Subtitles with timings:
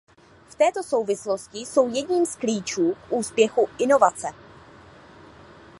[0.49, 4.27] V této souvislosti jsou jedním z klíčů k úspěchu inovace.